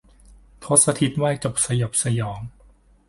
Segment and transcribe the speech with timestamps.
[0.63, 2.39] ทศทิศไหวจบสยบสยอง